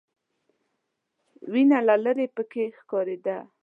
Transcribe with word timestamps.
وینه 1.51 1.77
له 1.87 1.95
ليرې 2.03 2.27
پکې 2.35 2.63
ښکارېده. 2.77 3.37